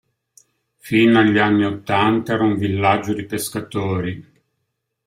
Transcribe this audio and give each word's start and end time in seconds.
Fino 0.77 1.19
agli 1.19 1.37
anni 1.37 1.63
ottanta 1.63 2.33
era 2.33 2.43
un 2.43 2.57
villaggio 2.57 3.13
di 3.13 3.23
pescatori. 3.25 4.31